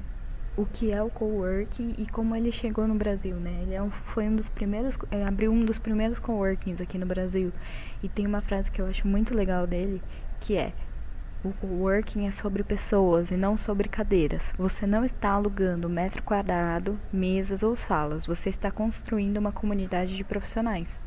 [0.56, 3.60] o que é o coworking e como ele chegou no Brasil, né?
[3.62, 7.06] Ele é um, foi um dos primeiros, é, abriu um dos primeiros coworkings aqui no
[7.06, 7.52] Brasil.
[8.02, 10.02] E tem uma frase que eu acho muito legal dele,
[10.40, 10.72] que é:
[11.44, 14.52] o coworking é sobre pessoas e não sobre cadeiras.
[14.56, 18.26] Você não está alugando metro quadrado, mesas ou salas.
[18.26, 21.00] Você está construindo uma comunidade de profissionais.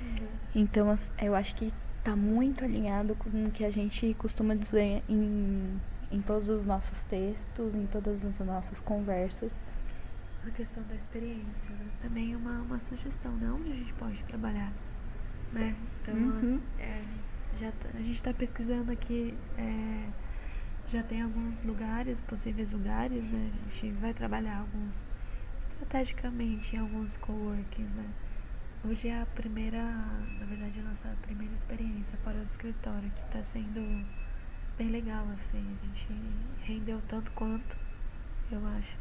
[0.00, 0.26] Uhum.
[0.54, 5.80] Então, eu acho que está muito alinhado com o que a gente costuma dizer em
[6.14, 9.52] em todos os nossos textos, em todas as nossas conversas.
[10.46, 11.86] A questão da experiência, né?
[12.00, 13.50] também é uma, uma sugestão, né?
[13.50, 14.72] Onde a gente pode trabalhar,
[15.52, 15.74] né?
[16.02, 16.60] Então, uhum.
[16.78, 17.02] é,
[17.58, 20.08] já, tá, a gente está pesquisando aqui, é,
[20.88, 23.52] já tem alguns lugares, possíveis lugares, né?
[23.66, 24.94] A gente vai trabalhar alguns,
[25.60, 28.10] estrategicamente, em alguns coworkings, né?
[28.84, 33.42] Hoje é a primeira, na verdade, a nossa primeira experiência fora do escritório, que está
[33.42, 34.06] sendo
[34.76, 35.76] bem legal, assim.
[35.82, 36.06] A gente
[36.62, 37.78] rendeu tanto quanto,
[38.50, 38.96] eu acho.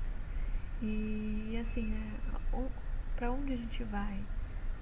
[0.81, 2.69] E assim, é,
[3.15, 4.19] pra onde a gente vai,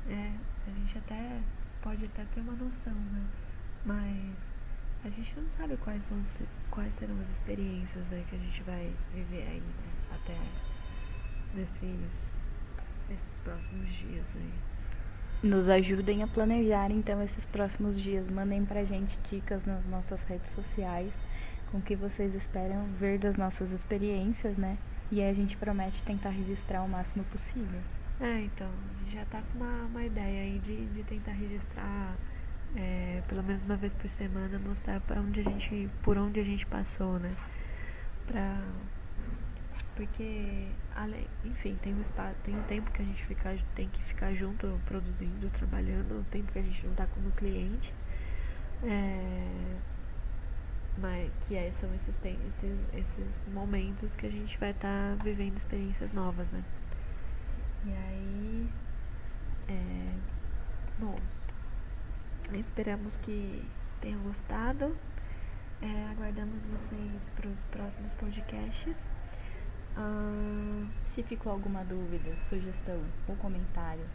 [0.08, 0.34] é,
[0.68, 1.42] a gente até
[1.82, 3.26] pode até ter uma noção, né?
[3.86, 4.36] Mas
[5.04, 8.62] a gente não sabe quais vão ser, quais serão as experiências né, que a gente
[8.64, 10.16] vai viver aí, né?
[10.16, 10.38] Até
[11.56, 12.26] nesses,
[13.10, 14.52] nesses próximos dias aí
[15.44, 18.30] nos ajudem a planejar então esses próximos dias.
[18.30, 21.12] Mandem pra gente dicas nas nossas redes sociais
[21.72, 24.78] com o que vocês esperam ver das nossas experiências, né?
[25.12, 27.80] E aí a gente promete tentar registrar o máximo possível.
[28.20, 28.70] É, então,
[29.08, 32.16] já tá com uma, uma ideia aí de, de tentar registrar
[32.76, 36.44] é, pelo menos uma vez por semana, mostrar para onde a gente, por onde a
[36.44, 37.36] gente passou, né?
[38.28, 38.62] Pra,
[39.96, 44.02] porque além, enfim, tem um espaço, tem um tempo que a gente fica, tem que
[44.04, 47.94] ficar junto produzindo, trabalhando, um tempo que a gente não está como cliente.
[48.84, 49.78] É,
[50.98, 55.24] mas que é, são esses, tem, esses, esses momentos que a gente vai estar tá
[55.24, 56.64] vivendo experiências novas, né?
[57.86, 58.70] E aí.
[59.68, 60.14] É,
[61.00, 61.16] bom,
[62.60, 63.68] esperamos que
[64.00, 64.96] tenham gostado.
[65.82, 69.00] É, aguardamos vocês para os próximos podcasts.
[69.96, 74.06] Ah, se ficou alguma dúvida, sugestão ou comentário,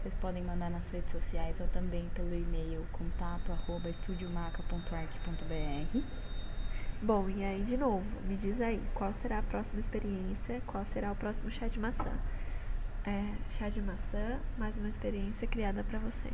[0.00, 5.98] vocês podem mandar nas redes sociais ou também pelo e-mail contato arroba estudiomaca.arc.br.
[7.02, 11.10] Bom, e aí de novo, me diz aí, qual será a próxima experiência, qual será
[11.12, 12.12] o próximo chá de maçã?
[13.04, 16.30] É, chá de maçã, mais uma experiência criada para você.